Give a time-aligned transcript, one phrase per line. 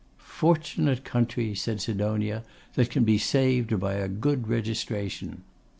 [0.17, 5.43] 'Fortunate country!' said Sidonia, 'that can be saved by a good registration!